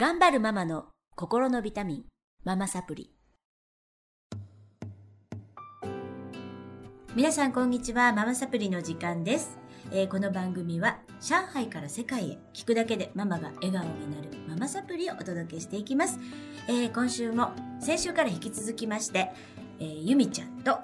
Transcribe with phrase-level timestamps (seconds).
[0.00, 0.84] 頑張るママの
[1.16, 2.04] 心のビタミン、
[2.44, 3.10] ママサプリ。
[7.16, 9.58] 皆さんこんにちは、ママサプリの時間です。
[9.90, 16.20] えーこの番組は上海から世界へ聞くだけでママが笑顔になるママサプリをお届けしていきます。
[16.68, 19.32] えー今週も先週から引き続きまして、
[19.80, 20.78] えーゆみちゃんと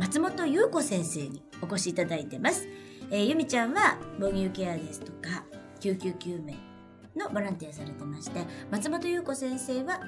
[0.00, 2.66] 松本優子先生にお越しいただいてます。
[3.08, 5.44] えーゆみちゃんは母乳ケアですとか
[5.78, 6.71] 救急救命
[7.16, 10.00] のボランティアされてまして松本優子先生は、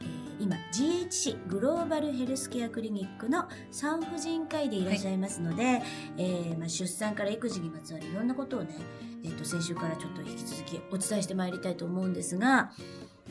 [0.00, 5.82] えー今 GHC グローバルヘルスケアクリニックの産婦人科医でいらっしゃいますので、
[6.16, 8.74] えーまあ、出産から育児にまつわるいろんなことをね、
[9.24, 12.72] えー、と先週からちょっと引き続きお伝えしてまいりたいと思うんですが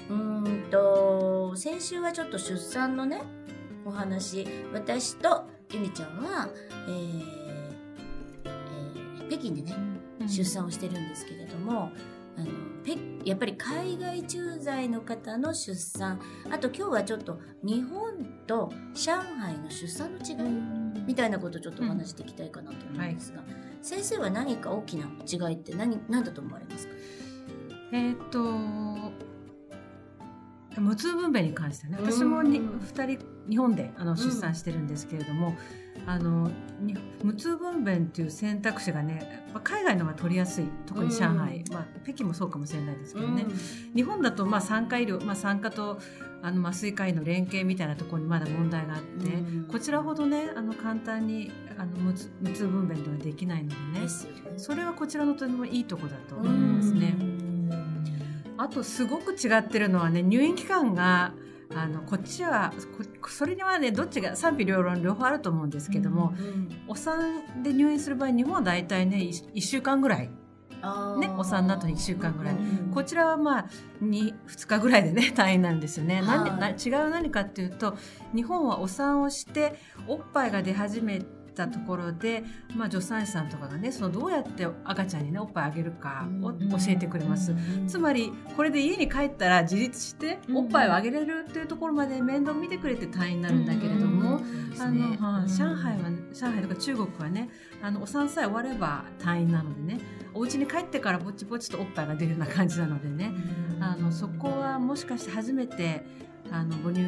[0.10, 3.22] うーんと先週はちょっと出産のね
[3.84, 6.48] お話私とゆみちゃんは、
[6.88, 7.42] えーえー
[9.32, 9.74] 北京でね
[10.28, 11.92] 出産をしてるんですけれども、
[12.42, 12.52] あの
[12.84, 16.20] ペやっぱり海外駐在の方の出産
[16.50, 23.44] あと今日はちょっと日本と上海の出産の違いみたいなことをちょっとお話していきたいかなと思うんですが、
[23.82, 25.08] 先生は何か大きな
[25.50, 26.94] 違いって何何だと思われますか？
[27.94, 28.42] えーっと
[30.80, 32.12] 無痛分娩に関してはねうん。
[32.12, 35.56] 私もに2人日本であの出産してるんですけれども、
[36.08, 40.66] あのに無痛分娩っていう選択肢がねまあ海外の方が取りやすい。
[40.86, 43.46] 特に上海、まあ、北京もそうかもしれないですけどね、
[43.96, 46.00] 日本だとまあ産科医療、まあ、産科と
[46.42, 49.68] あの麻酔科医の連携みたいなところにまだ問題があって、うん。
[49.68, 54.08] こちらほどねあの簡単にあの無痛無痛分娩ではできないのでね。
[54.58, 57.16] それはこちらのとてもいいとこだと思いますね。
[58.58, 61.34] あとすごく違ってるのはね入院期間が
[61.76, 62.74] あのこっちは
[63.22, 70.30] こそれにはねどっちが賛否両論両方あると思うんですけども、うんお産で入院する場合日本は大体ね 1, 週間ぐらい。
[71.20, 73.66] ねお産の後に1週間ぐらい、うんこちらはまあ
[74.02, 76.22] 2, 2日ぐらいでね 退院なんですよね。
[76.22, 77.96] なんではない違う何かっていうと
[78.34, 79.76] 日本はお産をして
[80.08, 81.22] おっぱいが出始め
[81.54, 82.44] たところで、
[82.76, 87.56] まあ、助産師さんとかがねそのどうやって赤ちゃんにねおっぱいあげるかをうん教えてくれます。
[87.88, 94.40] つまりこれで家に帰ったら自立しておっぱいをあげれるっていうところまで面倒見てくれて退院になるんだけれども、
[94.80, 97.50] あのはい上海は上海とか中国はね
[97.82, 100.00] あのお産さえ終われば退院なのでね
[100.34, 103.34] お家に帰ってからぼちぼちとおっぱいが出るような感じなのでね
[103.80, 106.04] あのそこはもしかして初めて
[106.52, 107.02] あの母乳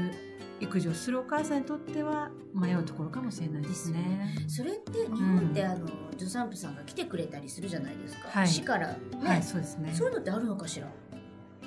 [0.59, 4.35] 育児をするお母さんにとっては迷うところかもしれないですね。
[4.47, 5.87] それって日本って、あの
[6.17, 8.47] 助産婦さんが来てくれたりするじゃないですか、はい。
[8.47, 8.87] 市から。
[8.87, 9.91] ね、はい、そうですね。
[9.93, 10.87] そういうのってあるのかしら？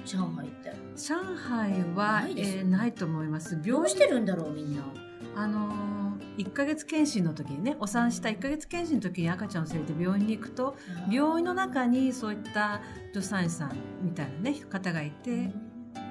[0.04, 0.72] 上海って。
[0.96, 3.60] 上海はないえーないと思います。
[3.60, 4.82] どうしてるんだろうみんな。
[5.34, 10.76] あのー、1ヶ月検診の時にねお産した1ヶ月検診の時に赤ちゃんを連れて病院に行くと
[11.10, 12.80] 病院の中にそういった
[13.12, 15.50] 助産師さんみたいな、ね、方がいて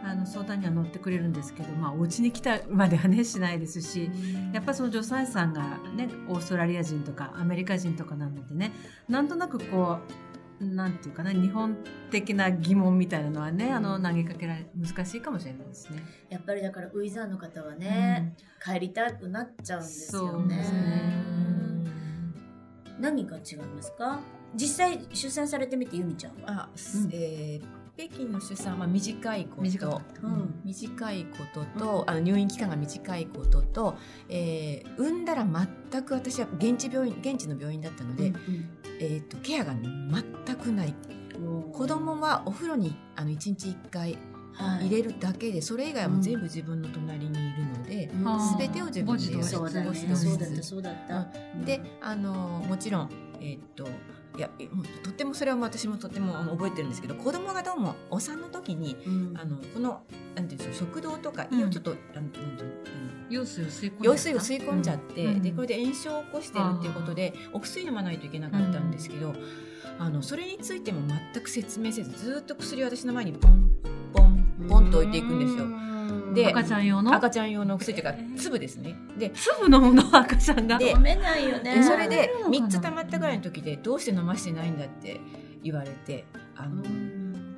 [0.05, 4.11] あの相談には乗ってくれるんですけど、まあ、お家に来たまではねしないですし
[4.53, 8.71] やっぱりその助産師さんが、ね、オーストラリア人とかアメリカ人とかなのでね
[9.09, 9.97] なんとなくこ
[10.61, 11.75] うなんていうかな日本
[12.11, 16.01] 的な疑問みたいなのはねあの投げかけられ難しいかもしれないですね。
[16.29, 20.39] やっぱりだからウィザーの方はね、帰りたくなっちゃうんですよね。
[20.39, 21.13] そうですね。
[23.01, 24.21] 何が違いますか？
[24.55, 26.47] 実際出産されてみてゆみちゃんは？
[26.47, 27.09] あ、うん。
[27.11, 30.01] えー北京の出産は短いこと。
[30.23, 30.61] うん。
[30.65, 33.97] 短いことと、あの入院期間が短いことと、
[34.29, 38.33] えー産んだら全く私は現地病院現地の病院だったので、
[38.99, 40.89] えー、とケアが全くない。
[40.89, 40.95] うん
[41.73, 44.17] 子供はお風呂にあの1日1回
[44.53, 44.87] はい。
[44.87, 48.57] 入れるだけでそれ以外はもう全部自分の隣にいるので、うん。
[48.57, 50.15] 全てを自分で過ごしそうだった同室
[50.63, 51.27] そうだった、
[51.65, 53.09] であのもちろん
[53.45, 53.87] えーっと
[54.37, 54.49] いや
[55.03, 59.33] とってもそれは私もとっても覚えてるんですけど子供がどうもお産の時にうん。
[59.37, 60.01] あのこの
[60.35, 61.59] なんていうんでしょう食道とかうん。
[61.59, 62.63] 胃をちょっと、あのなんていうの
[63.29, 65.41] 用水を吸い込んで用水を吸い込んじゃって、うん。
[65.41, 69.33] でこれで炎症を起こしてるっていうことでお薬飲まないといけなかったんですけど、
[69.99, 70.99] あのそれについても
[71.33, 73.71] 全く説明せずずっと薬を私の前にポン
[74.13, 75.65] ポンポンと置いていくんですよ。
[76.33, 77.13] で赤ちゃん用の？
[77.13, 78.95] 赤ちゃん用の薬というか粒ですね。
[79.17, 80.77] で粒のの赤ちゃんが？
[80.77, 81.75] で飲めないよね。
[81.75, 82.67] でそれでそうなのかな。
[82.67, 85.19] 3つ溜まったぐらいの時でどうして飲ましてないんだって
[85.63, 86.25] 言われて
[86.55, 86.83] あの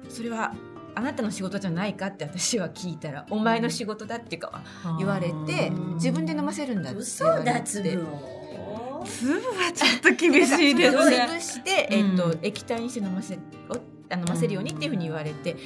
[0.10, 0.54] それは
[0.96, 4.64] あなたの仕事じゃないかって私は聞いたらお前の仕事だっていうか
[4.98, 11.28] 言われてうん自分で飲ませるんだって言われて嘘だ粒を粒はちょっと厳しいですね。
[11.30, 12.40] 潰して、えっとうん。
[12.42, 13.38] 液体にして飲ませ
[13.70, 15.58] おあの飲ませるようにっていうふうに言われて、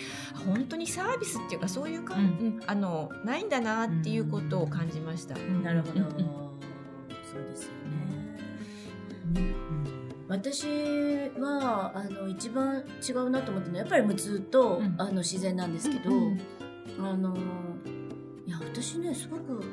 [0.46, 2.22] 本当にサービスっていうかそういうか、うん。
[2.22, 5.36] うんあのないんだなっていうことを感じました。
[5.36, 5.64] うん。
[5.64, 6.12] なるほど、うんうん
[7.32, 7.72] そうですよ
[9.34, 9.56] ね、
[10.28, 10.66] 私
[11.40, 14.96] はあの一番違うなと思ったのはやっぱり無痛と、うん。
[14.98, 16.40] あの自然なんですけど、うん。
[17.00, 17.36] あの
[18.46, 19.64] いや私ねすごく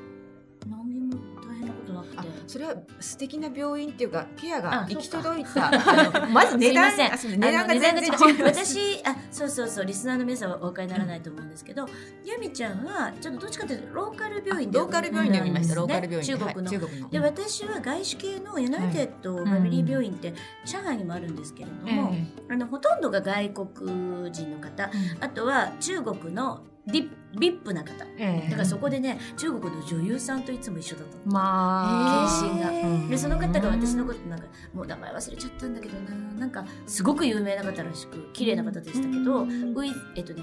[2.02, 2.28] なくあて。
[2.46, 5.70] それは素敵な病院っていうかケアがあ行き届いた
[6.32, 11.86] まず値段す値段が全然違違う私あそうそうそうリスナーの皆さんはお分かりにならないと思うんですけど、
[12.24, 17.08] 由美ちゃんはちょっとどっちかというとローカル病院でローカル病院で読みました、うんローカル病院中国の、はい中国の。
[17.08, 20.34] で私は外資系のユナイテッドファミリー病院って
[20.64, 22.14] 上海にもあるんですけれども、
[22.48, 24.90] あのほとんどが外国人の方。
[25.20, 27.08] あとは中国のディ
[27.38, 28.04] ビップな方。
[28.16, 28.50] ええ。
[28.50, 31.32] だからそこでね中国の女優さんといつも一緒だったの。
[31.32, 32.40] まあ。
[32.40, 32.88] 検診が。
[32.88, 33.08] うん。
[33.08, 36.10] でその方が私のことなんかもう名前忘れちゃったんだけどな。
[36.38, 39.74] なんかすごく有名な方らしく綺麗な方でしたけど、うん。
[40.16, 40.42] えっとね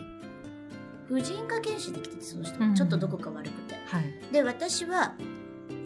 [1.08, 2.76] 婦人科検診で来ててその人、うん。
[2.76, 3.76] ちょっとどこか悪くて。
[3.88, 4.14] はい。
[4.32, 5.14] で私は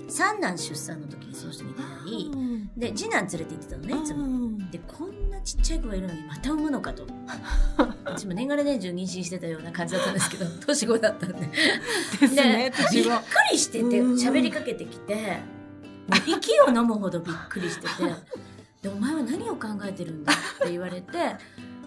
[0.09, 2.31] 三男出産の時にその人に出会い
[2.77, 4.49] で次男連れて行ってたのねいつも。
[4.71, 7.07] でこんなちっちゃい子がいるのにまた産むのかと
[8.05, 11.49] 私も年がら年中妊娠してたような感じだったんですけど 年子だったんで
[12.19, 13.17] ですねでびっく
[13.51, 15.39] りしててうん喋りかけてきて
[16.27, 17.87] 息を飲むほどびっくりしてて
[18.81, 20.35] 「でお前は何を考えてるんだ?」っ
[20.65, 21.35] て言われて。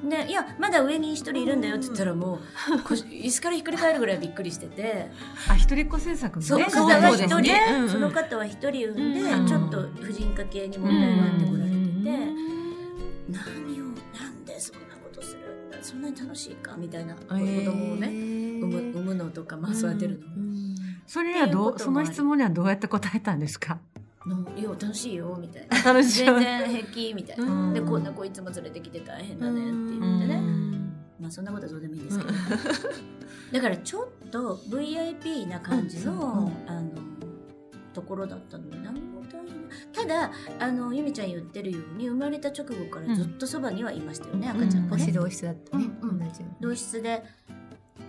[0.09, 2.41] でいやまだ上に一人いるんだよって言ったらも
[2.77, 5.11] うこ椅子からひっくり返るぐらいびっくりしてて。
[5.49, 7.65] あ一人っ子政策その方は一人、そね。
[7.71, 7.89] うんうん。
[7.89, 11.81] その方は一人産んで、うんちょっと婦人科系に問題があってこられてて、
[13.29, 13.85] 何を
[14.19, 15.79] なんでそんなことするんだ。
[15.83, 20.27] そんなに楽しいかみたいな子供をね、産む産むのとか、まあ、育てるの
[21.07, 23.79] それにはどうその質問にはどうやって答えたんですか？
[24.29, 26.25] の「いや楽しいよ」みたいな「楽しい。
[26.25, 27.75] 全然平気」みたいな、うん。
[27.75, 30.43] でこんな子いつも連れてきて大変だねって言ってね、
[31.21, 32.31] まあそんなことはどうでもいいんですけど。
[33.53, 36.71] だからちょっと VIP な感じの,、うん。
[36.71, 36.91] あの
[37.93, 39.63] ところだったので何も大変。
[39.93, 46.23] ただあのゆみちゃん言ってるように生まれた直後からずっとそばにはいましたよね、赤ちゃんがね、お指導室だったね、うん
[46.61, 47.23] 同室で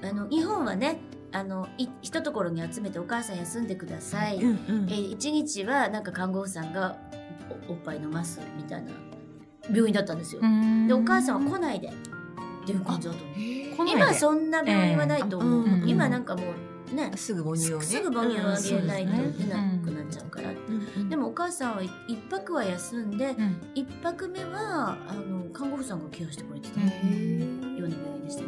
[0.02, 1.00] あの日本はね
[1.34, 4.90] あのい一ところに集めてお母さん休んでください、うんうん。
[4.90, 6.96] えー一日はなんか看護婦さんが
[7.68, 8.92] おおっぱい飲ますみたいな
[9.70, 10.42] 病院だったんですよ、
[10.88, 11.88] でお母さんは来ないで。
[11.88, 13.76] っていう感じだったのへー。
[13.76, 13.92] 来ないで。
[13.94, 16.44] 今そんな病院はないと思う、ええうん今なんかも
[16.92, 17.86] うねすぐ母乳をね。
[17.86, 20.54] すぐ母乳をあげないとうん出なくなっちゃうから、う
[21.02, 23.58] んでもお母さんは一泊は休んでうん。
[23.74, 28.48] 一泊目はあの看護婦さんがケアしてくれてたうんような病院でしたね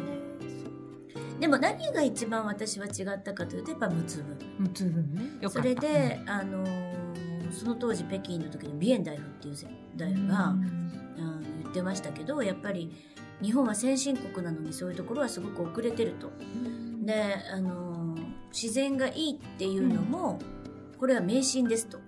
[1.40, 4.38] でも何が一番私は違ったかというとやっぱ無痛分。
[4.58, 5.22] 無痛分ね。
[5.40, 6.96] よかそれで、あのー
[7.52, 9.54] その当時北京の時のビエン大夫っていう
[9.96, 12.90] 大夫が、あの言ってましたけどやっぱり
[13.40, 16.30] 日本は先進国なのにそういうところはすごく遅れてると。
[17.04, 20.38] で、あのー自然がいいっていうのも、
[20.98, 21.98] これは迷信ですと。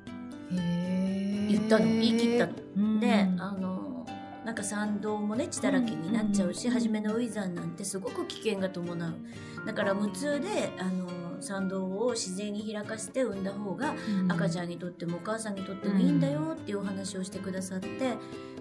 [0.50, 1.84] 言言ったの。
[1.84, 2.94] 言い切ったの。
[2.94, 3.77] ので、あのー
[4.48, 9.14] なんか産道もね血だらけになっちゃうし、うん初めのウ産なんてすごく危険が伴う。
[9.66, 11.06] だから無痛で、あの
[11.68, 13.94] 道を自然に開かせて産んだ方が
[14.26, 17.88] 赤ちゃんにとってもお母さんにとってもいいんだよっていうお話をしてくださって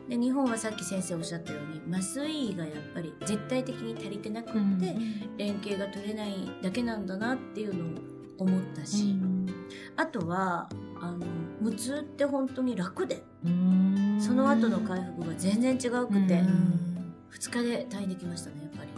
[0.10, 8.02] で日本はさっき先生おっしゃったように麻酔がやっぱり絶対的に足りてなくって、うん連携が取れないだけなんだなっていうのを
[8.40, 9.16] 思ったし、
[9.96, 10.70] あとは
[11.02, 11.26] あの
[11.62, 13.24] 無痛って本当に楽で。
[14.20, 17.14] その後の回復が全然違うくて、うん。
[17.32, 18.90] 2日で退院できましたねやっぱり。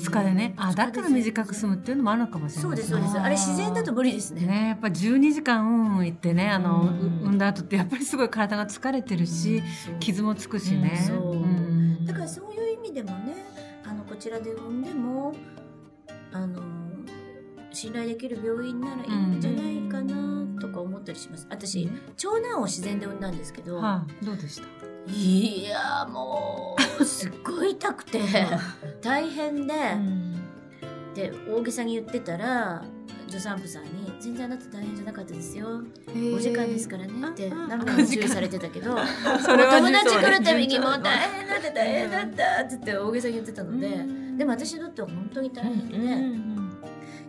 [0.00, 3.18] 2日でねあだから短く済むっていうのもあるのかもしれそうないですそうです。
[3.18, 4.46] あれ自然だと無理ですね。
[4.46, 7.20] ねやっぱ12時間うん行ってねあの、うん。
[7.22, 11.32] 産んだ後ってやっぱりすごい体が疲れてるし、そう傷もつくしね、うんそう。
[11.32, 11.68] うん
[12.04, 13.34] だからそういう意味でもね
[13.84, 15.34] あのこちらで産んでも
[16.32, 16.62] あの
[17.70, 21.46] 信頼できる病院ならいいんじゃないかなとか思ったりします。
[21.50, 25.12] 私長男を自然で産んだんですけど、はあ、どうでした？
[25.12, 28.20] いやもうすっごい痛くて
[29.00, 29.74] 大変で、
[31.14, 32.84] で大げさに言ってたら
[33.26, 35.82] 助産婦さんに「全然あなた大変じゃなかったですよ。
[36.08, 38.96] 5時間ですからね」ってうん何度も注意されてたけど
[39.40, 43.88] そ友達来るたびにもう大変だって大変だったって言って大げさに言ってたので、
[44.36, 45.96] でも私にとっては本当に大変で、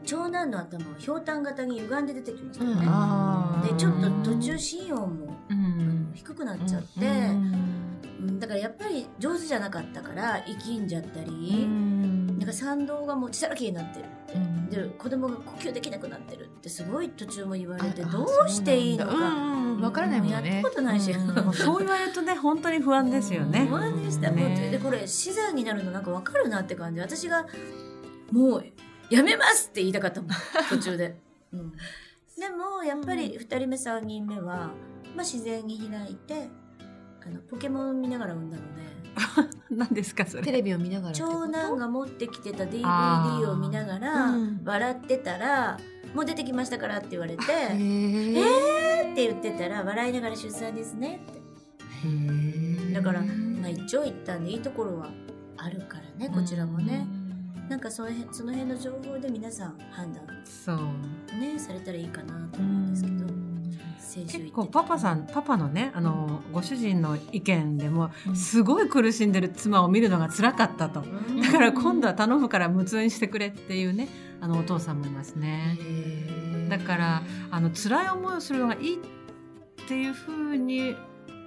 [0.06, 3.74] 長男の頭はひょうたん型に歪んで出てきましたよね、あー。
[3.74, 6.12] でちょっと途中心音もうん。
[6.14, 7.80] 低くなっちゃって、うん
[8.40, 11.68] だからやっぱり上手じゃなかったから生きんじゃったり、
[12.38, 14.06] なんか産道がもう血だらけになってる。
[14.70, 19.14] で子供が呼吸できなくなってるってすごい途中も言われてどうしていいのか。
[19.82, 20.34] わからないもんね。
[20.34, 23.66] やったことないし、もうそう言われるとね 本当に不安ですよね。
[23.70, 24.44] 不安でした、ね。
[24.44, 27.00] もうでこれ死産になるのなんか分かるなって感じ。
[27.00, 27.46] 私が
[28.32, 28.66] もう
[29.10, 30.32] やめますって言いたかったもん
[30.70, 31.16] 途中で、
[31.52, 31.72] うん、
[32.38, 34.72] でもやっぱり2人目3人目は、ま
[35.18, 36.50] あ、自然に開いて
[37.22, 38.90] ああのポケモン見ながら産んだので。
[39.70, 40.44] 何ですかそれ。
[40.44, 44.62] テレビを見ながら長男が持ってきてたあ DVD ーを見ながらうん。
[44.64, 45.78] 笑ってたら
[46.16, 51.40] 「もう出てきましたから」って言われて「へえーって言ってたら笑いながら出産ですねって。
[52.94, 55.10] だから、まあ、一長一短でいいところは
[55.58, 57.08] あるからねこちらもね
[57.70, 60.78] なんかその辺その辺の情報で皆さん判断そう。
[61.40, 68.36] ねされたらいいかなと思うんですけど結構パパさんパパのねあのご主人の意見でもうん。
[68.36, 71.02] すごい苦しんでる妻を見るのが辛かったと。
[71.02, 71.42] うん。
[71.42, 74.08] だから今度は頼むから無痛にしてくれっていうね
[74.42, 75.78] あのお父さんもいますね。
[76.70, 80.96] だからあの辛い思いをするのがいいっていうふうに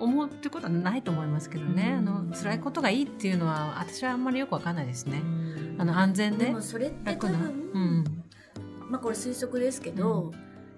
[0.03, 2.09] 思うってことはないと思いますけどね、うん。
[2.09, 5.21] あの辛いことがいいっていうのは私はあんまりよくわかんないですね。
[5.23, 5.77] うん。
[5.79, 6.47] あの安全で。
[6.47, 8.05] でもそれって多分、うん、
[8.91, 10.33] まあこれ推測ですけど、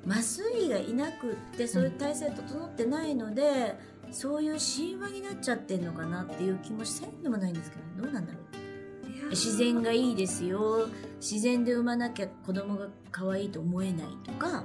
[0.07, 3.79] 麻酔がいなくってそういう体制整ってないので、
[4.11, 9.31] そういう神話になっちゃってんのかなっていう気もせんでもないんですけどどうなんだろう。
[9.31, 10.87] 自然がいいですよ。
[11.21, 14.65] 自然で産まなきゃ子供が可愛いと思えないとか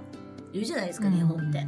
[0.51, 1.65] 言うじゃないですか、日本って。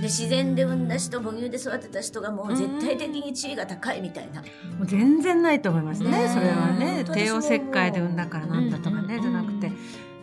[0.00, 4.46] で自然で産んだ人母乳で育てた人がもう絶対的に地位が高いみたいな、も
[4.82, 7.04] う全然ないと思いますねねそれはね。
[7.04, 9.70] 帝王切開で産んだからなんだとかね、うんじゃなくて。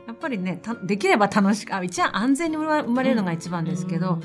[0.07, 4.19] やっぱりねたできれば楽しくあ一番安全に生まれるのが一番ですけど、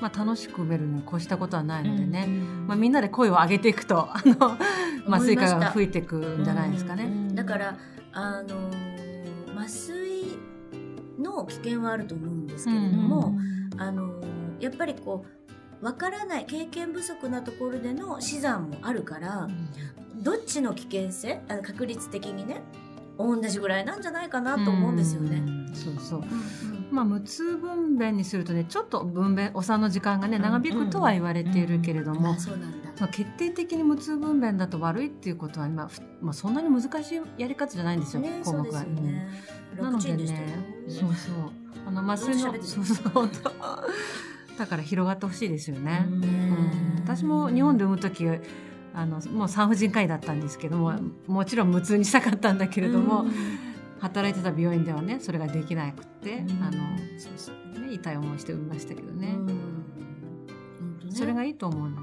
[0.00, 2.26] まあ、楽しく産めるに越したことはないのでね、
[2.66, 4.58] まあ、みんなで声を上げていくとあの
[5.06, 7.08] 麻酔科が吹いていくんじゃないですかね。
[7.34, 7.78] だから
[8.12, 8.88] あのー
[9.56, 10.38] 麻酔
[11.18, 13.38] の危険はあると思うんですけれども、
[13.76, 15.24] あのーやっぱりこ
[15.82, 19.48] うわからない経験不足なところでの死産もあるから、
[20.16, 22.62] どっちの危険性あの確率的にね
[23.18, 25.36] 同じぐらいなんじゃないかなと思うんですよね。
[25.36, 25.74] うん。
[25.74, 26.20] そうそう。
[26.20, 32.88] うんまあ、無痛分娩にするとねちょっと分娩お産の時間がね長引くとは言われているけれども、あそうなんだ。
[32.98, 38.84] まあ、決定的に無痛分娩だと悪いっていうことは今、ふまあ、そんなに難しいやり方じゃないんですよ、ね、項目は。
[39.80, 41.34] なのでね、そうそう。
[41.86, 43.30] あの麻酔の、そうそう、
[44.58, 46.04] だから広がってほしいですよね。
[46.06, 46.24] うん。
[46.24, 46.30] うん。
[47.04, 48.26] 私も日本で産む時
[48.94, 50.92] あのもう産婦人科医だったんですけども
[51.26, 53.26] もちろん無痛にしたかったんだけれども、
[54.00, 56.62] 働いてた病院ではねそれができなくて、うん。
[56.62, 56.72] あの
[57.18, 59.36] そうそう、ね、痛い思いして産みましたけどね、ね。
[61.10, 61.96] それがいいと思うの。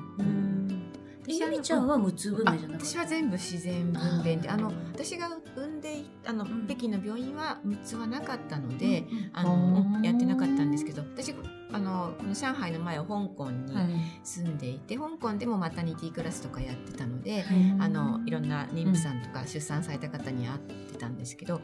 [1.25, 2.85] でゆみちゃんは無痛分娩じゃなかった？
[2.85, 6.67] 私は全部自然分娩であの私が産んでいあの、ん。
[6.67, 9.29] 北京の病院は無痛はなかったので、うん。
[9.33, 10.03] あのうん。
[10.03, 11.33] やってなかったんですけど私
[11.75, 13.87] あのこの上海の前は香港にはい。
[14.23, 17.75] 住んでいて、香港でもマタニティクラスとかやってたので、はい。
[17.79, 21.59] あのいろんな妊婦さんとか出産された方に会ってたんですけど、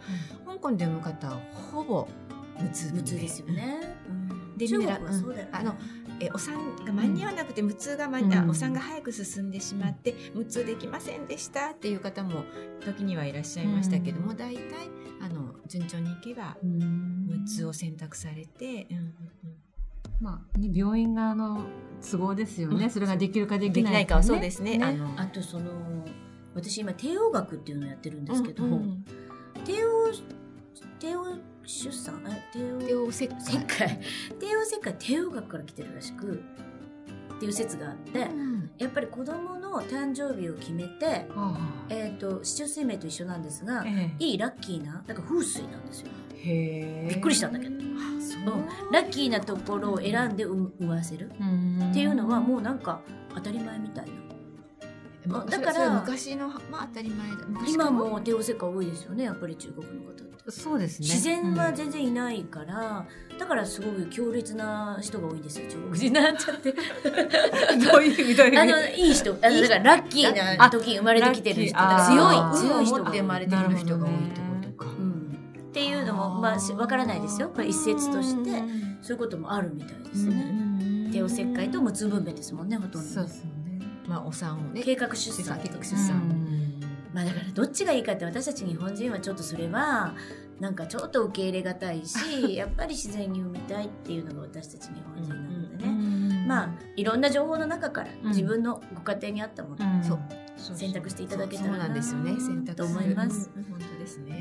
[0.46, 1.40] 香港で産む方は
[1.72, 2.10] ほぼ
[2.60, 3.80] 無痛無痛ですよね。
[4.10, 4.58] うん。
[4.58, 5.50] で中国はそうだよね。
[5.54, 5.76] あの
[6.20, 8.34] えお産が間に合わなくて無痛が間に、うん。
[8.34, 12.44] あお産が早く進んでしまって、無痛できませんでしたっていう方も
[12.84, 14.38] 時にはいらっしゃいましたけども、うん。
[14.38, 14.62] 大体
[15.22, 17.28] あの順調にいけばうん。
[17.28, 19.12] 無痛を選択されて、うんうんうん
[20.22, 21.66] まあね、病院側の
[22.10, 22.90] 都合ですよね、うん。
[22.92, 24.78] それができるかできないかはそうですね。
[24.78, 24.86] ね。
[24.86, 25.72] あのあとその
[26.54, 29.06] 私今帝王学っていうのをやってるんですけど、うんうん
[29.66, 30.12] 帝王
[31.00, 32.22] 帝王出産？
[32.28, 34.00] え帝王手を切切開。
[34.40, 36.44] 帝王切開帝王学から来てるらしく
[37.36, 38.70] っていう説があって、うん。
[38.78, 41.86] やっぱり子供の誕生日を決めて、あ。
[41.90, 44.16] えー、と市中生命と一緒なんですがあ、え。
[44.20, 47.10] いいラッキーななんか風水なんですよ、えへえ。
[47.10, 47.76] びっくりしたんだけど。
[47.76, 48.11] あそ
[48.46, 51.28] ううん、ラッキーなところを選んで産産ませる。
[51.28, 53.02] っっていうのはもうなんか
[53.36, 54.12] 当たり前みたいな。
[55.28, 57.38] まあだから昔のまあ当たり前だ。
[57.68, 60.32] 今も帝王切開多いですよねやっぱり中国の方って。
[60.50, 61.08] そうですね。
[61.08, 63.06] 自然は全然いないから、
[63.38, 66.72] だからすごい強烈な人が多いんですよ中国人になっちゃって。
[66.72, 66.74] う
[67.76, 74.51] んどういういあのいい人あのだからラッキーな時に生まれてきてる人強い強い人が生まれてくる人が多いと
[75.82, 77.50] っていうのもまあしわからないですよ。
[77.50, 78.52] これ一説として
[79.02, 83.00] そういうこともあるみたいですね、帝王切開と無痛分娩ですもんねほとんど。
[83.00, 83.80] そうですよね。
[84.08, 84.84] まあお産をね。
[84.84, 86.80] 計画出産計画出う産ん。
[87.14, 90.14] まあだからどっちがいいかって私たち日本人はちょっとそれは
[90.60, 92.18] なんかちょっと受け入れがたいし
[92.56, 98.30] やっぱり自然に産みたいっていうのが私たち日本人なのでね、まあいろんな情報の中からうん。
[98.30, 100.04] 自分のご家庭に合ったものうん。
[100.04, 100.20] そう
[100.58, 102.40] そう選択していただけたらななんですよね。
[102.40, 103.50] 選択すると思います。
[103.56, 103.91] うん。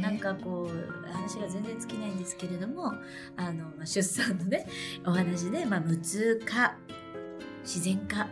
[0.00, 2.94] なんかこう話が全然尽きないんですけれども
[3.36, 4.66] あの、まあ、出産のね
[5.06, 6.74] お話で、まあ、無痛化
[7.62, 8.28] 自然化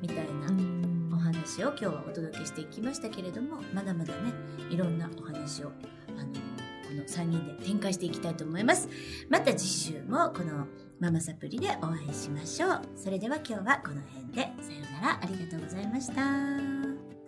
[0.00, 4.32] みたいなお話を今日はお届けしていきましたけれどもまだまだね
[4.70, 5.72] いろんなお話を
[6.16, 8.88] あのこの3人で展開していきたいと思います
[9.28, 10.66] また次週もこの
[11.00, 12.82] ママサプリでお会いしましょう。
[12.96, 16.14] それでは今日はこの辺で、さようなら、ありがとうございました。
[16.14, 16.18] ご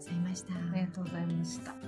[0.01, 0.55] ざいました。
[0.55, 1.86] ありがとうございました。